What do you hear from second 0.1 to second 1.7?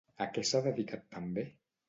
A què s'ha dedicat també?